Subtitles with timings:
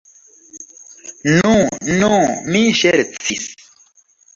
[1.35, 1.53] Nu,
[2.01, 2.11] nu,
[2.51, 3.49] mi ŝercis.